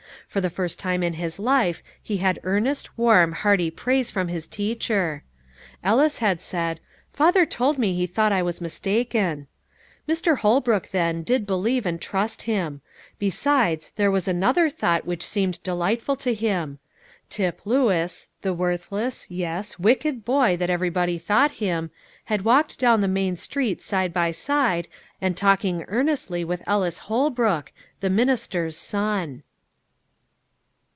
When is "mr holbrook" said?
10.07-10.91